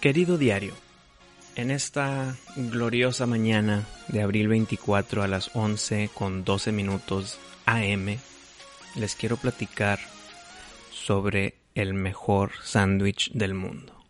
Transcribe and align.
Querido 0.00 0.38
diario, 0.38 0.74
en 1.56 1.72
esta 1.72 2.36
gloriosa 2.54 3.26
mañana 3.26 3.84
de 4.06 4.22
abril 4.22 4.46
24 4.46 5.24
a 5.24 5.26
las 5.26 5.50
11 5.56 6.10
con 6.14 6.44
12 6.44 6.70
minutos 6.70 7.40
AM, 7.66 8.16
les 8.94 9.16
quiero 9.16 9.36
platicar 9.38 9.98
sobre 10.92 11.56
el 11.74 11.94
mejor 11.94 12.52
sándwich 12.62 13.32
del 13.32 13.54
mundo. 13.54 14.04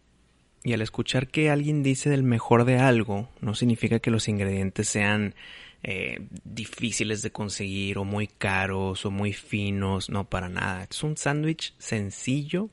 Y 0.63 0.75
al 0.75 0.83
escuchar 0.83 1.29
que 1.29 1.49
alguien 1.49 1.83
dice 1.83 2.11
del 2.11 2.23
mejor 2.23 2.67
de 2.67 2.77
algo, 2.77 3.31
no 3.41 3.55
significa 3.55 3.99
que 3.99 4.11
los 4.11 4.29
ingredientes 4.29 4.91
sean 4.91 5.35
eh, 5.83 6.19
difíciles 6.45 7.23
de 7.23 7.33
conseguir 7.33 7.97
o 7.97 8.05
muy 8.05 8.27
caros 8.27 9.07
o 9.07 9.11
muy 9.11 9.33
finos, 9.33 10.11
no 10.11 10.29
para 10.29 10.51
nada. 10.51 10.87
Es 10.91 11.03
un 11.03 11.17
sándwich 11.17 11.73
sencillo, 11.79 12.69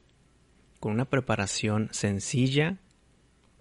con 0.81 0.91
una 0.91 1.05
preparación 1.05 1.87
sencilla 1.93 2.77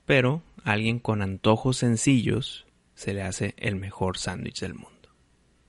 pero 0.07 0.43
alguien 0.65 0.99
con 0.99 1.23
antojos 1.23 1.79
sencillos 1.79 2.67
se 2.95 3.15
le 3.15 3.23
hace 3.23 3.55
el 3.59 3.77
mejor 3.77 4.19
sándwich 4.19 4.61
del 4.61 4.75
mundo. 4.75 4.91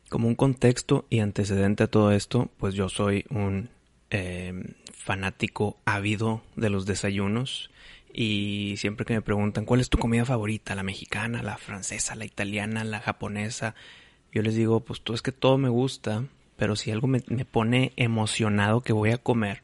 Como 0.10 0.28
un 0.28 0.36
contexto 0.36 1.06
y 1.10 1.20
antecedente 1.20 1.84
a 1.84 1.88
todo 1.88 2.12
esto, 2.12 2.52
pues 2.58 2.76
yo 2.76 2.90
soy 2.90 3.26
un 3.30 3.70
em, 4.10 4.74
fanático 4.94 5.78
ávido 5.86 6.42
de 6.56 6.70
los 6.70 6.86
desayunos 6.86 7.72
y 8.14 8.76
siempre 8.78 9.06
que 9.06 9.16
me 9.16 9.22
preguntan 9.22 9.66
cuál 9.66 9.82
es 9.82 9.90
tu 9.90 9.98
comida 9.98 10.26
favorita, 10.26 10.76
la 10.76 10.84
mexicana, 10.84 11.44
la 11.44 11.58
francesa, 11.58 12.16
la 12.16 12.26
italiana, 12.26 12.84
la 12.84 13.02
japonesa, 13.02 13.76
yo 14.32 14.42
les 14.42 14.56
digo, 14.56 14.82
pues 14.82 15.02
todo 15.02 15.16
es 15.16 15.22
que 15.22 15.32
todo 15.32 15.58
me 15.58 15.70
gusta, 15.70 16.26
pero 16.56 16.76
si 16.76 16.92
algo 16.92 17.08
me, 17.08 17.24
me 17.28 17.46
pone 17.46 17.94
emocionado 17.96 18.82
que 18.82 18.94
voy 18.94 19.12
a 19.12 19.18
comer, 19.18 19.64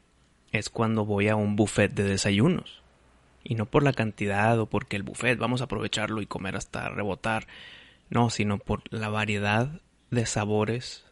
es 0.50 0.68
cuando 0.68 1.06
voy 1.06 1.28
a 1.28 1.36
un 1.36 1.56
buffet 1.56 1.94
de 1.94 2.04
desayunos 2.04 2.81
y 3.44 3.54
no 3.54 3.66
por 3.66 3.82
la 3.82 3.92
cantidad 3.92 4.58
o 4.58 4.66
porque 4.66 4.96
el 4.96 5.02
buffet 5.02 5.38
vamos 5.38 5.60
a 5.60 5.64
aprovecharlo 5.64 6.22
y 6.22 6.26
comer 6.26 6.56
hasta 6.56 6.88
rebotar, 6.88 7.46
no, 8.10 8.30
sino 8.30 8.58
por 8.58 8.82
la 8.90 9.08
variedad 9.08 9.80
de 10.10 10.26
sabores 10.26 11.04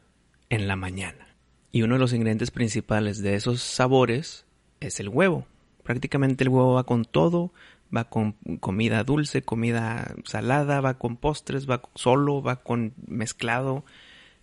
en 0.49 0.69
la 0.69 0.77
mañana. 0.77 1.29
Y 1.73 1.83
uno 1.83 1.95
de 1.95 2.01
los 2.01 2.13
ingredientes 2.13 2.51
principales 2.51 3.23
de 3.23 3.35
esos 3.35 3.63
sabores 3.63 4.45
es 4.81 5.01
el 5.01 5.09
huevo. 5.09 5.47
Prácticamente 5.83 6.45
el 6.45 6.51
huevo 6.51 6.75
va 6.75 6.85
con 6.85 7.05
todo, 7.05 7.53
va 7.95 8.05
con 8.05 8.33
comida 8.61 9.05
dulce, 9.05 9.43
comida 9.43 10.15
salada, 10.25 10.81
va 10.81 10.95
con 10.95 11.17
postres, 11.17 11.69
va 11.69 11.83
solo, 11.95 12.43
va 12.43 12.57
con 12.57 12.95
mezclado. 13.07 13.85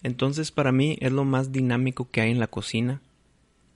Entonces 0.03 0.51
para 0.51 0.71
mí 0.71 0.97
es 1.01 1.11
lo 1.11 1.25
más 1.25 1.51
dinámico 1.51 2.09
que 2.09 2.21
hay 2.21 2.31
en 2.31 2.39
la 2.39 2.47
cocina, 2.47 3.01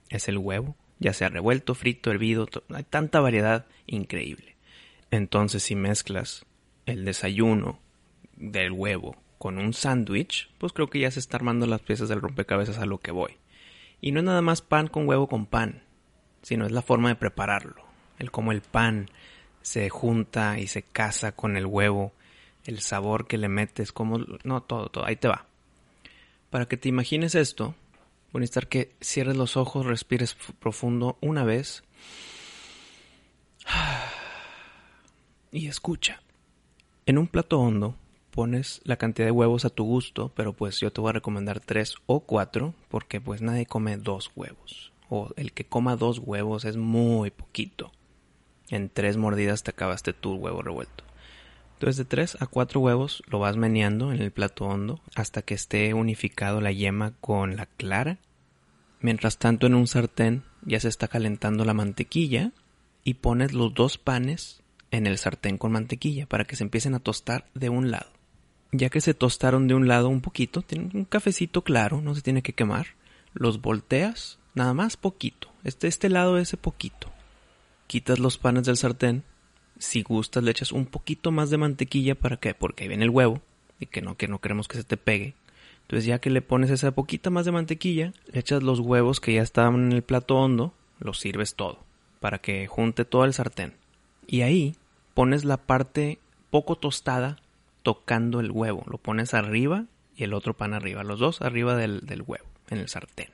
es 0.10 0.28
el 0.28 0.38
huevo 0.38 0.76
ya 1.02 1.14
sea 1.14 1.30
revuelto, 1.30 1.74
frito, 1.74 2.12
hervido, 2.12 2.48
hay 2.70 2.84
tanta 2.84 3.20
variedad 3.20 3.66
increíble. 3.88 4.56
Entonces 5.10 5.64
si 5.64 5.76
mezclas 5.76 6.46
el 6.86 7.04
desayuno 7.06 7.80
del 8.38 8.72
huevo 8.72 9.18
con 9.40 9.58
un 9.58 9.74
sándwich, 9.74 10.52
pues 10.60 10.74
creo 10.74 10.92
que 10.92 11.00
ya 11.00 11.10
se 11.10 11.20
está 11.20 11.38
armando 11.38 11.66
las 11.66 11.82
piezas 11.82 12.08
del 12.08 12.22
rompecabezas 12.22 12.78
a 12.78 12.86
lo 12.86 13.00
que 13.00 13.12
voy. 13.12 13.38
Y 14.00 14.12
no 14.12 14.20
es 14.20 14.26
nada 14.26 14.44
más 14.44 14.62
pan 14.62 14.88
con 14.88 15.08
huevo 15.08 15.28
con 15.28 15.48
pan, 15.48 15.84
sino 16.44 16.68
es 16.68 16.72
la 16.72 16.84
forma 16.84 17.10
de 17.10 17.16
prepararlo, 17.16 17.84
el 18.20 18.30
cómo 18.30 18.52
el 18.52 18.62
pan 18.62 19.10
se 19.64 19.90
junta 19.90 20.60
y 20.60 20.68
se 20.68 20.84
casa 20.84 21.32
con 21.32 21.58
el 21.58 21.66
huevo, 21.66 22.14
el 22.66 22.80
sabor 22.80 23.26
que 23.26 23.40
le 23.40 23.50
metes, 23.50 23.92
como 23.92 24.20
no 24.44 24.62
todo, 24.62 24.90
todo, 24.90 25.06
ahí 25.06 25.16
te 25.16 25.28
va. 25.28 25.48
Para 26.52 26.68
que 26.68 26.78
te 26.78 26.90
imagines 26.90 27.34
esto, 27.34 27.74
Voy 28.32 28.40
a 28.40 28.42
necesitar 28.42 28.68
que 28.68 28.96
cierres 29.02 29.36
los 29.36 29.58
ojos, 29.58 29.86
respires 29.86 30.36
profundo 30.60 31.18
una 31.22 31.44
vez. 31.44 31.84
Y 35.54 35.68
escucha. 35.68 36.22
En 37.06 37.18
un 37.18 37.28
plato 37.28 37.60
hondo 37.60 37.98
pones 38.32 38.80
la 38.86 38.96
cantidad 38.96 39.28
de 39.28 39.34
huevos 39.34 39.66
a 39.66 39.70
tu 39.70 39.84
gusto, 39.84 40.32
pero 40.34 40.54
pues 40.54 40.80
yo 40.80 40.94
te 40.94 41.02
voy 41.02 41.10
a 41.10 41.14
recomendar 41.14 41.60
tres 41.60 41.96
o 42.06 42.22
cuatro, 42.22 42.74
porque 42.88 43.20
pues 43.20 43.42
nadie 43.42 43.66
come 43.66 43.98
dos 43.98 44.32
huevos. 44.34 44.94
O 45.10 45.30
el 45.36 45.52
que 45.52 45.66
coma 45.66 45.98
dos 45.98 46.20
huevos 46.20 46.64
es 46.64 46.78
muy 46.78 47.32
poquito. 47.32 47.92
En 48.70 48.88
tres 48.88 49.18
mordidas 49.18 49.64
te 49.64 49.72
acabaste 49.72 50.14
tu 50.14 50.36
huevo 50.36 50.62
revuelto. 50.62 51.04
Entonces 51.82 51.98
de 51.98 52.06
3 52.06 52.38
a 52.40 52.46
4 52.46 52.80
huevos 52.80 53.24
lo 53.26 53.40
vas 53.40 53.58
meneando 53.58 54.14
en 54.14 54.22
el 54.22 54.30
plato 54.30 54.66
hondo 54.66 55.02
hasta 55.16 55.42
que 55.42 55.56
esté 55.56 55.96
unificado 55.96 56.62
la 56.62 56.72
yema 56.72 57.14
con 57.22 57.56
la 57.56 57.66
clara. 57.66 58.20
Mientras 59.00 59.40
tanto 59.40 59.66
en 59.66 59.74
un 59.74 59.88
sartén 59.88 60.44
ya 60.64 60.80
se 60.80 60.90
está 60.90 61.08
calentando 61.08 61.66
la 61.66 61.74
mantequilla 61.74 62.52
y 63.04 63.16
pones 63.16 63.54
los 63.54 63.74
dos 63.74 63.98
panes 63.98 64.62
en 64.92 65.08
el 65.08 65.18
sartén 65.18 65.58
con 65.58 65.72
mantequilla 65.72 66.28
para 66.28 66.44
que 66.44 66.56
se 66.56 66.64
empiecen 66.64 66.94
a 66.94 67.00
tostar 67.00 67.50
de 67.56 67.70
un 67.70 67.90
lado. 67.90 68.12
Ya 68.72 68.90
que 68.90 69.02
se 69.02 69.16
tostaron 69.16 69.68
de 69.68 69.74
un 69.74 69.88
lado 69.88 70.08
un 70.08 70.22
poquito, 70.22 70.62
tienen 70.62 70.92
un 70.94 71.06
cafecito 71.06 71.64
claro, 71.64 72.00
no 72.00 72.14
se 72.14 72.22
tiene 72.22 72.44
que 72.44 72.54
quemar, 72.54 72.90
los 73.34 73.60
volteas 73.60 74.38
nada 74.54 74.76
más 74.76 74.98
poquito, 74.98 75.52
este, 75.64 75.88
este 75.88 76.10
lado 76.10 76.38
ese 76.38 76.58
poquito. 76.58 77.12
Quitas 77.88 78.20
los 78.20 78.38
panes 78.38 78.68
del 78.68 78.78
sartén 78.78 79.24
si 79.82 80.04
gustas, 80.04 80.44
le 80.44 80.52
echas 80.52 80.72
un 80.72 80.86
poquito 80.86 81.32
más 81.32 81.50
de 81.50 81.58
mantequilla 81.58 82.16
para 82.16 82.38
que, 82.38 82.54
porque 82.54 82.84
ahí 82.84 82.88
viene 82.88 83.04
el 83.04 83.10
huevo 83.10 83.42
y 83.80 83.88
que 83.88 84.02
no, 84.02 84.16
que 84.16 84.28
no 84.28 84.40
queremos 84.40 84.68
que 84.68 84.78
se 84.78 84.84
te 84.84 84.96
pegue. 84.96 85.34
Entonces, 85.82 86.06
ya 86.06 86.20
que 86.20 86.30
le 86.30 86.42
pones 86.42 86.70
esa 86.70 86.92
poquita 86.92 87.30
más 87.30 87.46
de 87.46 87.52
mantequilla, 87.52 88.14
le 88.32 88.40
echas 88.40 88.64
los 88.64 88.80
huevos 88.80 89.20
que 89.20 89.34
ya 89.34 89.42
estaban 89.42 89.88
en 89.88 89.92
el 89.92 90.04
plato 90.04 90.38
hondo, 90.38 90.74
los 91.00 91.20
sirves 91.20 91.56
todo 91.56 91.80
para 92.22 92.38
que 92.38 92.68
junte 92.68 93.04
todo 93.04 93.26
el 93.26 93.34
sartén. 93.34 93.74
Y 94.28 94.44
ahí 94.44 94.76
pones 95.14 95.44
la 95.44 95.58
parte 95.58 96.20
poco 96.52 96.78
tostada 96.78 97.38
tocando 97.84 98.40
el 98.40 98.52
huevo. 98.52 98.84
Lo 98.86 99.00
pones 99.00 99.34
arriba 99.34 99.86
y 100.16 100.24
el 100.24 100.34
otro 100.34 100.54
pan 100.54 100.74
arriba. 100.74 101.04
Los 101.04 101.20
dos 101.20 101.42
arriba 101.42 101.76
del, 101.76 102.06
del 102.06 102.22
huevo, 102.22 102.46
en 102.70 102.78
el 102.78 102.88
sartén. 102.88 103.30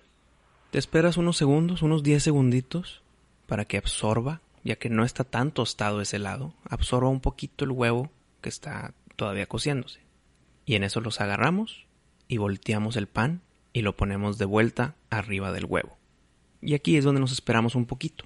Te 0.72 0.80
esperas 0.80 1.18
unos 1.18 1.38
segundos, 1.38 1.82
unos 1.82 2.02
10 2.02 2.24
segunditos, 2.24 3.02
para 3.46 3.66
que 3.66 3.78
absorba 3.78 4.42
ya 4.68 4.76
que 4.76 4.90
no 4.90 5.06
está 5.06 5.24
tan 5.24 5.52
tostado 5.52 6.02
ese 6.02 6.20
lado, 6.20 6.54
absorba 6.70 7.08
un 7.08 7.22
poquito 7.22 7.64
el 7.64 7.72
huevo 7.72 8.12
que 8.42 8.50
está 8.50 8.94
todavía 9.16 9.48
cociéndose. 9.48 10.02
Y 10.66 10.76
en 10.76 10.84
eso 10.84 11.00
los 11.00 11.22
agarramos 11.22 11.88
y 12.28 12.38
volteamos 12.38 12.98
el 12.98 13.08
pan 13.08 13.42
y 13.72 13.82
lo 13.82 13.96
ponemos 13.96 14.38
de 14.38 14.44
vuelta 14.44 14.96
arriba 15.10 15.54
del 15.54 15.66
huevo. 15.66 15.98
Y 16.62 16.74
aquí 16.74 16.98
es 16.98 17.06
donde 17.06 17.22
nos 17.22 17.32
esperamos 17.32 17.76
un 17.76 17.86
poquito. 17.86 18.26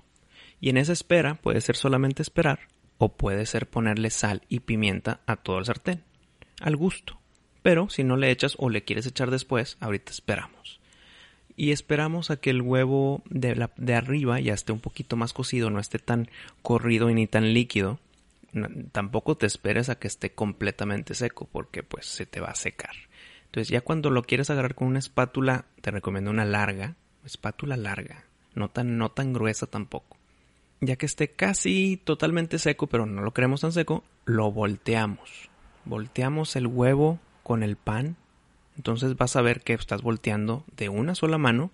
Y 0.59 0.69
en 0.69 0.77
esa 0.77 0.93
espera 0.93 1.35
puede 1.35 1.61
ser 1.61 1.75
solamente 1.75 2.23
esperar 2.23 2.67
o 2.97 3.15
puede 3.15 3.45
ser 3.45 3.69
ponerle 3.69 4.09
sal 4.09 4.41
y 4.49 4.61
pimienta 4.61 5.21
a 5.27 5.35
todo 5.35 5.59
el 5.59 5.65
sartén, 5.65 6.03
al 6.59 6.75
gusto. 6.75 7.19
Pero 7.61 7.89
si 7.89 8.03
no 8.03 8.17
le 8.17 8.31
echas 8.31 8.55
o 8.57 8.69
le 8.69 8.83
quieres 8.83 9.05
echar 9.05 9.29
después, 9.29 9.77
ahorita 9.79 10.11
esperamos 10.11 10.80
y 11.55 11.71
esperamos 11.71 12.31
a 12.31 12.37
que 12.37 12.49
el 12.49 12.61
huevo 12.61 13.21
de, 13.29 13.55
la, 13.55 13.71
de 13.77 13.95
arriba 13.95 14.39
ya 14.39 14.53
esté 14.53 14.71
un 14.71 14.79
poquito 14.79 15.15
más 15.15 15.33
cocido, 15.33 15.69
no 15.69 15.79
esté 15.79 15.99
tan 15.99 16.29
corrido 16.61 17.09
ni 17.09 17.27
tan 17.27 17.53
líquido. 17.53 17.99
tampoco 18.91 19.35
te 19.35 19.45
esperes 19.45 19.89
a 19.89 19.95
que 19.95 20.07
esté 20.07 20.31
completamente 20.31 21.13
seco 21.13 21.47
porque 21.51 21.83
pues 21.83 22.05
se 22.05 22.25
te 22.25 22.39
va 22.39 22.49
a 22.49 22.55
secar. 22.55 22.95
Entonces 23.45 23.69
ya 23.69 23.81
cuando 23.81 24.09
lo 24.09 24.23
quieres 24.23 24.49
agarrar 24.49 24.75
con 24.75 24.87
una 24.87 24.99
espátula, 24.99 25.65
te 25.81 25.91
recomiendo 25.91 26.31
una 26.31 26.45
larga, 26.45 26.95
espátula 27.25 27.77
larga, 27.77 28.25
no 28.55 28.69
tan, 28.69 28.97
no 28.97 29.09
tan 29.11 29.33
gruesa 29.33 29.67
tampoco. 29.67 30.17
Ya 30.79 30.95
que 30.95 31.05
esté 31.05 31.29
casi 31.29 31.97
totalmente 32.03 32.57
seco, 32.57 32.87
pero 32.87 33.05
no 33.05 33.21
lo 33.21 33.33
queremos 33.33 33.61
tan 33.61 33.71
seco, 33.71 34.03
lo 34.25 34.51
volteamos. 34.51 35.49
Volteamos 35.85 36.55
el 36.55 36.67
huevo 36.67 37.19
con 37.43 37.61
el 37.61 37.75
pan 37.75 38.15
entonces 38.77 39.15
vas 39.15 39.35
a 39.35 39.41
ver 39.41 39.61
que 39.61 39.73
estás 39.73 40.01
volteando 40.01 40.65
de 40.75 40.89
una 40.89 41.15
sola 41.15 41.37
mano 41.37 41.71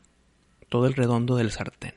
todo 0.70 0.88
el 0.88 0.94
redondo 0.94 1.36
del 1.36 1.52
sartén. 1.52 1.94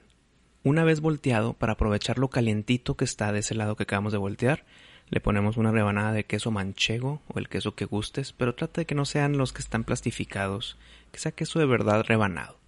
Una 0.62 0.85
vez 0.85 1.00
volteado, 1.00 1.55
para 1.55 1.73
aprovechar 1.73 2.19
lo 2.19 2.29
calientito 2.29 2.97
que 2.97 3.05
está 3.05 3.32
de 3.32 3.41
ese 3.41 3.55
lado 3.55 3.76
que 3.76 3.85
acabamos 3.85 4.12
de 4.12 4.19
voltear, 4.19 4.64
le 5.08 5.20
ponemos 5.20 5.56
una 5.56 5.73
rebanada 5.73 6.12
de 6.12 6.25
queso 6.25 6.50
manchego 6.50 7.20
o 7.29 7.38
el 7.38 7.49
queso 7.49 7.75
que 7.75 7.85
gustes, 7.85 8.32
pero 8.32 8.55
trata 8.55 8.82
de 8.82 8.87
que 8.87 8.94
no 8.94 9.05
sean 9.05 9.38
los 9.38 9.52
que 9.52 9.62
están 9.62 9.85
plastificados, 9.85 10.76
que 11.11 11.19
sea 11.19 11.32
queso 11.32 11.58
de 11.58 11.67
verdad 11.67 12.05
rebanado. 12.06 12.58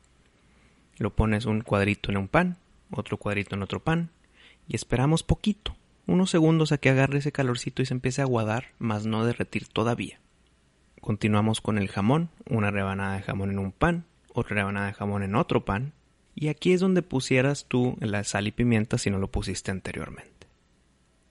Lo 0.99 1.15
pones 1.15 1.47
un 1.47 1.61
cuadrito 1.61 2.11
en 2.11 2.17
un 2.17 2.29
pan, 2.29 2.57
otro 2.91 3.17
cuadrito 3.17 3.55
en 3.55 3.63
otro 3.63 3.81
pan, 3.81 4.11
y 4.67 4.75
esperamos 4.75 5.23
poquito, 5.23 5.77
unos 6.07 6.31
segundos 6.31 6.73
a 6.73 6.79
que 6.79 6.91
agarre 6.91 7.19
ese 7.19 7.31
calorcito 7.31 7.83
y 7.83 7.87
se 7.87 7.95
empiece 7.95 8.23
a 8.23 8.25
aguadar, 8.25 8.73
mas 8.79 9.07
no 9.07 9.25
derretir 9.25 9.69
todavía. 9.69 10.19
Continuamos 11.03 11.61
con 11.61 11.79
el 11.79 11.89
jamón, 11.89 12.31
una 12.49 12.71
rebanada 12.71 13.17
de 13.17 13.23
jamón 13.23 13.51
en 13.51 13.59
un 13.59 13.73
pan, 13.73 14.05
otra 14.33 14.55
rebanada 14.55 14.87
de 14.87 14.93
jamón 14.93 15.25
en 15.25 15.35
otro 15.35 15.65
pan, 15.65 15.95
y 16.33 16.47
aquí 16.47 16.73
es 16.73 16.81
donde 16.81 17.03
pusieras 17.03 17.67
tú 17.67 17.97
la 17.99 18.23
sal 18.23 18.47
y 18.47 18.53
pimienta 18.53 18.99
si 18.99 19.11
no 19.11 19.19
lo 19.19 19.27
pusiste 19.27 19.73
anteriormente. 19.73 20.47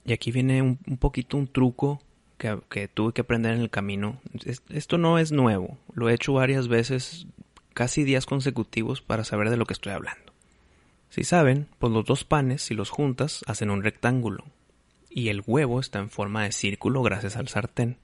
Y 0.04 0.12
aquí 0.12 0.30
viene 0.30 0.62
un, 0.62 0.76
poquito 1.00 1.38
un 1.38 1.48
truco 1.48 2.02
que, 2.38 2.60
que, 2.70 2.90
tuve 2.90 3.14
que 3.14 3.22
aprender 3.22 3.54
en 3.54 3.62
el 3.62 3.70
camino. 3.70 4.20
Esto 4.68 4.98
no 4.98 5.18
es 5.18 5.32
nuevo, 5.32 5.78
lo 5.94 6.10
he 6.10 6.16
hecho 6.16 6.34
varias 6.34 6.68
veces, 6.68 7.26
casi 7.74 8.04
días 8.04 8.26
consecutivos 8.26 9.02
para 9.02 9.24
saber 9.24 9.50
de 9.50 9.56
lo 9.56 9.66
que 9.66 9.74
estoy 9.74 9.94
hablando. 9.94 10.34
Si 11.08 11.24
saben, 11.24 11.70
pues 11.80 11.94
los 11.94 12.04
dos 12.04 12.26
panes, 12.26 12.62
si 12.62 12.74
los 12.74 12.90
juntas, 12.90 13.42
hacen 13.48 13.70
un 13.70 13.84
rectángulo. 13.84 14.44
y 15.10 15.30
el 15.30 15.44
huevo 15.48 15.80
está 15.80 16.00
en 16.00 16.10
forma 16.10 16.44
de 16.44 16.52
círculo 16.52 17.04
gracias 17.04 17.38
al 17.38 17.48
sartén. 17.48 17.98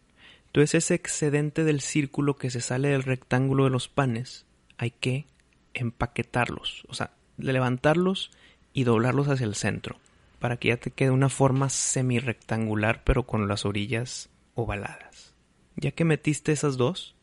Entonces 0.57 0.86
ese 0.86 0.95
excedente 0.95 1.63
del 1.63 1.81
círculo 1.81 2.36
que 2.36 2.50
se 2.50 2.62
sale 2.62 2.88
del 2.88 3.04
rectángulo 3.04 3.65
de 3.65 3.69
los 3.69 3.89
panes 3.89 4.48
hay 4.80 4.89
que 4.89 5.27
empaquetarlos, 5.75 6.83
o 6.88 6.95
sea, 6.95 7.12
levantarlos 7.38 8.31
y 8.74 8.83
doblarlos 8.83 9.27
hacia 9.27 9.45
el 9.45 9.54
centro 9.54 10.00
para 10.39 10.57
que 10.57 10.69
ya 10.69 10.77
te 10.77 10.89
quede 10.89 11.12
una 11.12 11.30
forma 11.30 11.69
semi-rectangular 11.69 13.04
pero 13.04 13.27
con 13.27 13.48
las 13.48 13.68
orillas 13.68 14.31
ovaladas. 14.56 15.36
Ya 15.75 15.92
que 15.92 16.06
metiste 16.06 16.54
esas 16.54 16.75
dos, 16.75 17.13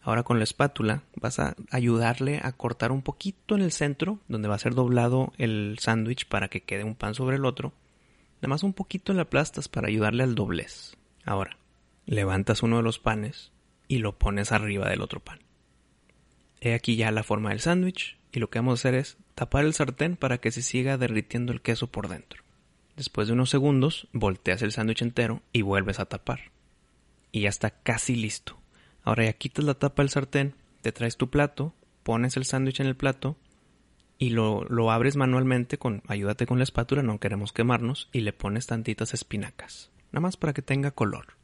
ahora 0.00 0.22
con 0.22 0.38
la 0.38 0.44
espátula 0.44 1.02
vas 1.16 1.38
a 1.38 1.56
ayudarle 1.70 2.40
a 2.42 2.50
cortar 2.52 2.92
un 2.92 3.02
poquito 3.02 3.56
en 3.56 3.60
el 3.60 3.72
centro 3.72 4.20
donde 4.26 4.48
va 4.48 4.54
a 4.54 4.58
ser 4.58 4.74
doblado 4.74 5.34
el 5.36 5.76
sándwich 5.80 6.26
para 6.26 6.48
que 6.48 6.62
quede 6.62 6.84
un 6.84 6.94
pan 6.94 7.14
sobre 7.14 7.36
el 7.36 7.44
otro. 7.44 7.74
Nada 8.36 8.48
más 8.48 8.62
un 8.62 8.72
poquito 8.72 9.12
en 9.12 9.18
la 9.18 9.24
aplastas 9.24 9.68
para 9.68 9.88
ayudarle 9.88 10.22
al 10.22 10.34
doblez. 10.34 10.96
Ahora, 11.26 11.59
levantas 12.10 12.64
uno 12.64 12.78
de 12.78 12.82
los 12.82 12.98
panes 12.98 13.52
y 13.86 13.98
lo 13.98 14.18
pones 14.18 14.50
arriba 14.50 14.90
del 14.90 15.00
otro 15.00 15.20
pan. 15.20 15.38
He 16.60 16.74
aquí 16.74 16.96
ya 16.96 17.12
la 17.12 17.22
forma 17.22 17.50
del 17.50 17.60
sándwich 17.60 18.18
y 18.32 18.40
lo 18.40 18.50
que 18.50 18.58
vamos 18.58 18.72
a 18.72 18.80
hacer 18.80 18.94
es 18.96 19.16
tapar 19.36 19.64
el 19.64 19.74
sartén 19.74 20.16
para 20.16 20.38
que 20.38 20.50
se 20.50 20.60
siga 20.60 20.98
derritiendo 20.98 21.52
el 21.52 21.62
queso 21.62 21.86
por 21.86 22.08
dentro. 22.08 22.42
Después 22.96 23.28
de 23.28 23.34
unos 23.34 23.48
segundos, 23.48 24.08
volteas 24.12 24.60
el 24.62 24.72
sándwich 24.72 25.02
entero 25.02 25.40
y 25.52 25.62
vuelves 25.62 26.00
a 26.00 26.06
tapar. 26.06 26.50
Y 27.30 27.42
ya 27.42 27.48
está 27.48 27.70
casi 27.70 28.16
listo. 28.16 28.58
Ahora 29.04 29.26
ya 29.26 29.32
quitas 29.34 29.64
la 29.64 29.74
tapa 29.74 30.02
del 30.02 30.10
sartén, 30.10 30.54
te 30.82 30.90
traes 30.90 31.16
tu 31.16 31.30
plato, 31.30 31.74
pones 32.02 32.36
el 32.36 32.44
sándwich 32.44 32.80
en 32.80 32.88
el 32.88 32.96
plato 32.96 33.36
y 34.18 34.30
lo, 34.30 34.64
lo, 34.64 34.90
abres 34.90 35.14
manualmente 35.14 35.78
con 35.78 36.02
ayúdate 36.08 36.44
con 36.44 36.58
la 36.58 36.64
espátula, 36.64 37.04
no 37.04 37.20
queremos 37.20 37.52
quemarnos, 37.52 38.08
y 38.12 38.20
le 38.20 38.32
pones 38.32 38.66
tantitas 38.66 39.14
espinacas, 39.14 39.92
nada 40.10 40.22
más 40.22 40.36
para 40.36 40.52
que 40.52 40.60
tenga 40.60 40.90
color. 40.90 41.39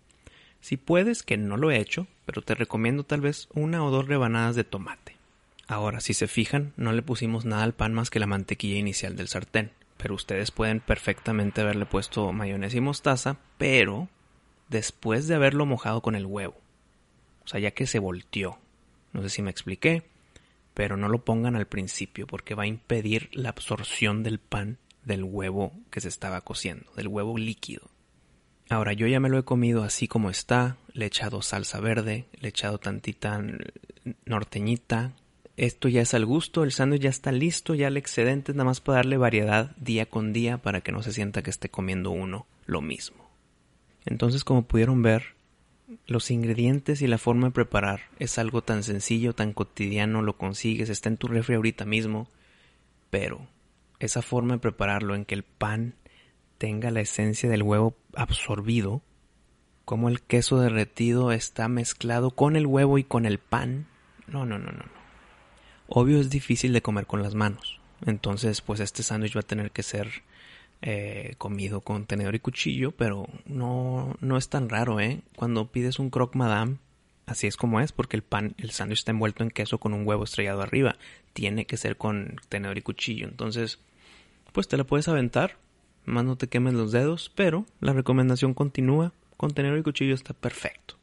Si 0.61 0.77
puedes, 0.77 1.23
que 1.23 1.37
no 1.37 1.57
lo 1.57 1.71
he 1.71 1.79
hecho, 1.79 2.07
pero 2.25 2.43
te 2.43 2.55
recomiendo 2.55 3.05
tal 3.05 3.21
vez 3.21 3.49
una 3.55 3.85
o 3.85 3.91
dos 3.91 4.07
rebanadas 4.09 4.57
de 4.57 4.65
tomate. 4.65 5.17
Ahora, 5.69 6.01
si 6.01 6.15
se 6.15 6.29
fijan, 6.29 6.73
no 6.77 6.93
le 6.93 7.03
pusimos 7.03 7.45
nada 7.45 7.63
al 7.63 7.75
pan 7.75 7.93
más 7.93 8.11
que 8.11 8.21
la 8.21 8.27
mantequilla 8.27 8.79
inicial 8.79 9.17
del 9.17 9.29
sartén 9.29 9.71
pero 9.97 10.15
ustedes 10.15 10.51
pueden 10.51 10.81
perfectamente 10.81 11.61
haberle 11.61 11.87
puesto 11.87 12.33
mayonesa 12.33 12.77
y 12.77 12.81
mostaza, 12.81 13.39
pero 13.59 14.09
después 14.69 15.27
de 15.27 15.35
haberlo 15.35 15.67
mojado 15.67 16.03
con 16.03 16.15
el 16.15 16.27
huevo. 16.27 16.57
O 17.45 17.49
sea, 17.49 17.61
ya 17.61 17.71
que 17.71 17.87
se 17.87 17.99
volteó. 17.99 18.59
No 19.13 19.23
sé 19.23 19.31
si 19.31 19.43
me 19.43 19.51
expliqué, 19.51 20.03
pero 20.75 20.97
no 20.97 21.09
lo 21.09 21.25
pongan 21.25 21.57
al 21.57 21.67
principio 21.67 22.27
porque 22.27 22.55
va 22.55 22.65
a 22.65 22.69
impedir 22.69 23.31
la 23.33 23.51
absorción 23.51 24.23
del 24.23 24.39
pan 24.39 24.79
del 25.05 25.25
huevo 25.25 25.73
que 25.91 26.01
se 26.01 26.09
estaba 26.09 26.41
cociendo, 26.41 26.91
del 26.97 27.09
huevo 27.09 27.39
líquido. 27.39 27.89
Ahora 28.69 28.93
yo 28.93 29.07
ya 29.07 29.21
me 29.21 29.29
lo 29.29 29.39
he 29.39 29.45
comido 29.45 29.83
así 29.85 30.09
como 30.09 30.29
está, 30.31 30.77
le 30.93 31.05
he 31.05 31.09
echado 31.09 31.43
salsa 31.43 31.81
verde, 31.81 32.27
le 32.41 32.49
he 32.49 32.51
echado 32.51 32.79
tantita 32.79 33.41
norteñita, 34.25 35.13
esto 35.57 35.89
ya 35.89 36.03
es 36.03 36.13
al 36.15 36.27
gusto, 36.27 36.65
el 36.65 36.73
sándwich 36.73 37.03
ya 37.03 37.11
está 37.11 37.33
listo, 37.33 37.75
ya 37.75 37.89
el 37.89 37.97
excedente 37.97 38.53
es 38.53 38.57
nada 38.57 38.67
más 38.67 38.81
para 38.81 38.97
darle 38.97 39.17
variedad 39.17 39.75
día 39.77 40.07
con 40.07 40.33
día 40.33 40.59
para 40.59 40.83
que 40.83 40.93
no 40.93 41.03
se 41.03 41.13
sienta 41.13 41.43
que 41.43 41.51
esté 41.51 41.71
comiendo 41.71 42.11
uno 42.11 42.47
lo 42.67 42.83
mismo. 42.83 43.31
Entonces, 44.05 44.45
como 44.45 44.67
pudieron 44.67 45.03
ver, 45.03 45.35
los 46.07 46.31
ingredientes 46.31 47.01
y 47.01 47.07
la 47.07 47.19
forma 47.19 47.49
de 47.49 47.53
preparar 47.53 48.03
es 48.19 48.39
algo 48.39 48.63
tan 48.63 48.83
sencillo, 48.83 49.35
tan 49.35 49.53
cotidiano, 49.53 50.21
lo 50.21 50.37
consigues, 50.37 50.91
está 50.91 51.09
en 51.09 51.17
tu 51.17 51.29
refri 51.29 51.55
ahorita 51.55 51.85
mismo, 51.85 52.29
pero 53.11 53.47
esa 53.99 54.23
forma 54.23 54.55
de 54.55 54.61
prepararlo 54.61 55.15
en 55.15 55.25
que 55.25 55.35
el 55.35 55.43
pan 55.43 55.95
tenga 56.59 56.91
la 56.91 57.01
esencia 57.01 57.49
del 57.49 57.63
huevo 57.63 57.97
absorbido, 58.15 59.03
como 59.85 60.09
el 60.09 60.21
queso 60.21 60.59
derretido 60.61 61.33
está 61.33 61.69
mezclado 61.69 62.31
con 62.33 62.57
el 62.57 62.67
huevo 62.67 62.99
y 62.99 63.05
con 63.05 63.25
el 63.27 63.39
pan. 63.39 63.87
No, 64.27 64.45
no, 64.45 64.59
no, 64.59 64.73
no. 64.73 64.85
Obvio 65.89 66.21
es 66.21 66.31
difícil 66.31 66.73
de 66.73 66.83
comer 66.83 67.07
con 67.07 67.23
las 67.23 67.35
manos. 67.35 67.81
Entonces, 68.05 68.61
pues 68.61 68.81
este 68.81 69.03
sándwich 69.03 69.37
va 69.37 69.41
a 69.41 69.45
tener 69.45 69.71
que 69.71 69.83
ser 69.83 70.25
eh, 70.83 71.35
comido 71.39 71.81
con 71.81 72.07
tenedor 72.07 72.35
y 72.35 72.41
cuchillo, 72.41 72.93
pero 72.93 73.29
no, 73.47 74.17
no 74.21 74.37
es 74.37 74.49
tan 74.49 74.69
raro, 74.69 75.01
¿eh? 75.01 75.23
Cuando 75.37 75.71
pides 75.71 75.99
un 75.99 76.11
croque 76.11 76.37
madame, 76.37 76.79
así 77.25 77.47
es 77.47 77.57
como 77.57 77.81
es, 77.81 77.93
porque 77.93 78.17
el 78.17 78.23
pan, 78.23 78.55
el 78.59 78.73
sándwich 78.73 78.99
está 79.01 79.13
envuelto 79.13 79.43
en 79.43 79.51
queso 79.51 79.79
con 79.79 79.95
un 79.95 80.07
huevo 80.07 80.25
estrellado 80.25 80.63
arriba. 80.63 80.97
Tiene 81.33 81.67
que 81.67 81.77
ser 81.77 81.97
con 81.97 82.37
tenedor 82.49 82.77
y 82.77 82.83
cuchillo. 82.83 83.27
Entonces, 83.27 83.79
pues 84.53 84.69
te 84.69 84.77
la 84.77 84.85
puedes 84.85 85.09
aventar, 85.09 85.59
más 86.07 86.25
no 86.25 86.37
te 86.37 86.49
quemes 86.49 86.75
los 86.75 86.93
dedos, 86.93 87.31
pero 87.35 87.67
la 87.81 87.93
recomendación 87.93 88.55
continúa. 88.55 89.13
Con 89.37 89.51
tenedor 89.51 89.79
y 89.79 89.83
cuchillo 89.83 90.15
está 90.15 90.33
perfecto. 90.33 90.97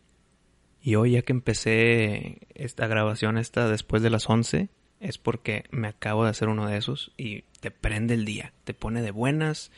Y 0.81 0.95
hoy 0.95 1.11
ya 1.11 1.21
que 1.21 1.33
empecé 1.33 2.39
esta 2.55 2.87
grabación 2.87 3.37
esta 3.37 3.69
después 3.69 4.01
de 4.01 4.09
las 4.09 4.27
11, 4.29 4.69
es 4.99 5.17
porque 5.17 5.65
me 5.69 5.87
acabo 5.87 6.23
de 6.23 6.31
hacer 6.31 6.49
uno 6.49 6.67
de 6.67 6.77
esos 6.77 7.11
y 7.17 7.43
te 7.59 7.71
prende 7.71 8.15
el 8.15 8.25
día, 8.25 8.53
te 8.63 8.73
pone 8.73 9.01
de 9.01 9.11
buenas, 9.11 9.71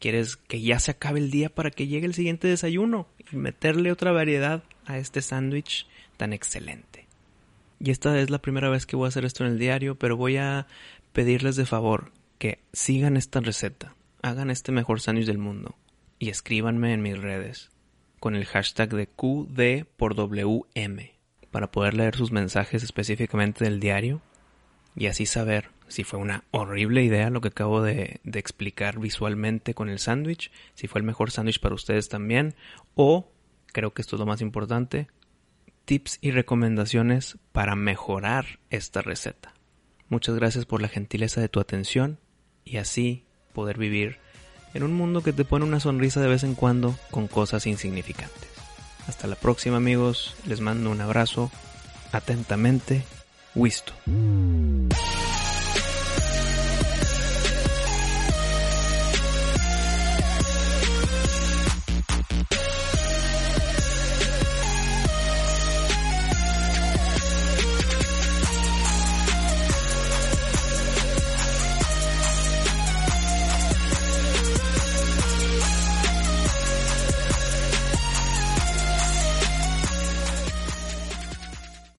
quieres 0.00 0.36
que 0.36 0.60
ya 0.60 0.80
se 0.80 0.90
acabe 0.90 1.20
el 1.20 1.30
día 1.30 1.50
para 1.50 1.70
que 1.70 1.86
llegue 1.86 2.06
el 2.06 2.14
siguiente 2.14 2.48
desayuno 2.48 3.06
y 3.30 3.36
meterle 3.36 3.92
otra 3.92 4.10
variedad 4.10 4.64
a 4.86 4.98
este 4.98 5.22
sándwich 5.22 5.86
tan 6.16 6.32
excelente. 6.32 7.06
Y 7.78 7.90
esta 7.90 8.18
es 8.18 8.30
la 8.30 8.42
primera 8.42 8.68
vez 8.68 8.86
que 8.86 8.96
voy 8.96 9.06
a 9.06 9.08
hacer 9.08 9.24
esto 9.24 9.44
en 9.44 9.52
el 9.52 9.58
diario, 9.58 9.94
pero 9.94 10.16
voy 10.16 10.36
a 10.36 10.66
pedirles 11.12 11.56
de 11.56 11.66
favor 11.66 12.12
que 12.38 12.58
sigan 12.72 13.16
esta 13.16 13.40
receta, 13.40 13.94
hagan 14.22 14.50
este 14.50 14.72
mejor 14.72 15.00
sándwich 15.00 15.26
del 15.26 15.38
mundo 15.38 15.76
y 16.18 16.28
escríbanme 16.28 16.92
en 16.92 17.02
mis 17.02 17.18
redes 17.18 17.70
con 18.18 18.34
el 18.34 18.44
hashtag 18.44 18.90
de 18.90 19.06
QD 19.06 19.86
por 19.96 20.14
WM 20.14 21.12
para 21.50 21.70
poder 21.70 21.94
leer 21.94 22.16
sus 22.16 22.32
mensajes 22.32 22.82
específicamente 22.82 23.64
del 23.64 23.80
diario 23.80 24.20
y 24.94 25.06
así 25.06 25.26
saber 25.26 25.70
si 25.88 26.04
fue 26.04 26.18
una 26.18 26.44
horrible 26.50 27.02
idea 27.02 27.30
lo 27.30 27.40
que 27.40 27.48
acabo 27.48 27.82
de, 27.82 28.20
de 28.22 28.38
explicar 28.38 28.98
visualmente 29.00 29.74
con 29.74 29.88
el 29.88 29.98
sándwich, 29.98 30.52
si 30.74 30.86
fue 30.86 31.00
el 31.00 31.06
mejor 31.06 31.30
sándwich 31.30 31.60
para 31.60 31.74
ustedes 31.74 32.08
también, 32.08 32.54
o, 32.94 33.32
creo 33.66 33.92
que 33.92 34.02
esto 34.02 34.16
es 34.16 34.20
lo 34.20 34.26
más 34.26 34.40
importante, 34.40 35.08
tips 35.84 36.18
y 36.20 36.30
recomendaciones 36.30 37.38
para 37.50 37.74
mejorar 37.74 38.60
esta 38.70 39.02
receta. 39.02 39.54
Muchas 40.08 40.36
gracias 40.36 40.64
por 40.66 40.80
la 40.80 40.88
gentileza 40.88 41.40
de 41.40 41.48
tu 41.48 41.58
atención 41.58 42.20
y 42.64 42.76
así 42.76 43.24
poder 43.50 43.78
vivir 43.78 44.18
en 44.74 44.82
un 44.82 44.92
mundo 44.94 45.22
que 45.22 45.32
te 45.32 45.44
pone 45.44 45.64
una 45.64 45.80
sonrisa 45.80 46.20
de 46.20 46.28
vez 46.28 46.44
en 46.44 46.54
cuando 46.54 46.96
con 47.10 47.28
cosas 47.28 47.66
insignificantes. 47.66 48.50
Hasta 49.08 49.26
la 49.26 49.36
próxima 49.36 49.78
amigos, 49.78 50.34
les 50.46 50.60
mando 50.60 50.90
un 50.90 51.00
abrazo. 51.00 51.50
Atentamente, 52.12 53.04
Wisto. 53.54 53.92